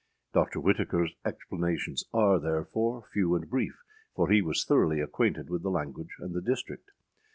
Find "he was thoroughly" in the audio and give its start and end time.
4.31-4.99